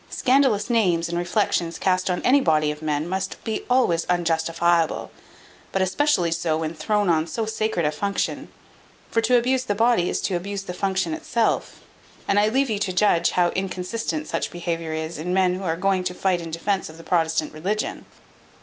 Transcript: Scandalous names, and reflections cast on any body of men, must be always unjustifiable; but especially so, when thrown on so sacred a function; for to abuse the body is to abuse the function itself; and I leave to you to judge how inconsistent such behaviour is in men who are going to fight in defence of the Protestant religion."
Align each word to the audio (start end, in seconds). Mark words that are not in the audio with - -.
Scandalous 0.09 0.67
names, 0.67 1.09
and 1.09 1.15
reflections 1.15 1.77
cast 1.77 2.09
on 2.09 2.23
any 2.23 2.41
body 2.41 2.71
of 2.71 2.81
men, 2.81 3.07
must 3.07 3.37
be 3.43 3.61
always 3.69 4.05
unjustifiable; 4.09 5.11
but 5.71 5.79
especially 5.83 6.31
so, 6.31 6.57
when 6.57 6.73
thrown 6.73 7.07
on 7.07 7.27
so 7.27 7.45
sacred 7.45 7.85
a 7.85 7.91
function; 7.91 8.47
for 9.11 9.21
to 9.21 9.37
abuse 9.37 9.63
the 9.65 9.75
body 9.75 10.09
is 10.09 10.19
to 10.21 10.35
abuse 10.35 10.63
the 10.63 10.73
function 10.73 11.13
itself; 11.13 11.81
and 12.27 12.39
I 12.39 12.49
leave 12.49 12.65
to 12.65 12.73
you 12.73 12.79
to 12.79 12.91
judge 12.93 13.29
how 13.33 13.49
inconsistent 13.49 14.27
such 14.27 14.49
behaviour 14.49 14.91
is 14.93 15.19
in 15.19 15.35
men 15.35 15.53
who 15.53 15.61
are 15.63 15.77
going 15.77 16.03
to 16.05 16.15
fight 16.15 16.41
in 16.41 16.49
defence 16.49 16.89
of 16.89 16.97
the 16.97 17.03
Protestant 17.03 17.53
religion." 17.53 18.07